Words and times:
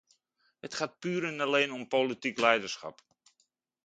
Het 0.59 0.73
gaat 0.73 0.99
puur 0.99 1.25
en 1.25 1.39
alleen 1.39 1.71
om 1.71 1.87
politiek 1.87 2.39
leiderschap. 2.39 3.03